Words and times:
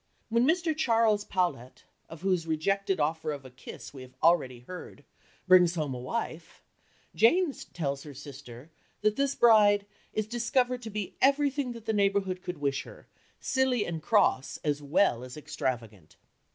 When 0.29 0.49
Charles 0.55 1.23
Powlett 1.23 1.83
(of 2.09 2.23
whose 2.23 2.47
rejected 2.47 2.99
offer 2.99 3.31
of 3.31 3.45
a 3.45 3.51
kiss 3.51 3.93
we 3.93 4.01
have 4.01 4.15
already 4.23 4.61
heard) 4.61 5.03
brings 5.47 5.75
home 5.75 5.93
a 5.93 5.99
wife, 5.99 6.63
Jane 7.13 7.53
tells 7.73 8.01
her 8.01 8.15
sister 8.15 8.71
that 9.01 9.15
this 9.15 9.35
bride 9.35 9.85
"is 10.11 10.25
discovered 10.25 10.81
to 10.81 10.89
be 10.89 11.17
everything 11.21 11.73
that 11.73 11.85
the 11.85 11.93
neighbourhood 11.93 12.41
could 12.41 12.57
wish 12.57 12.81
her, 12.81 13.05
silly 13.39 13.85
and 13.85 14.01
cross 14.01 14.57
as 14.63 14.81
well 14.81 15.23
as 15.23 15.37
extravagant." 15.37 16.15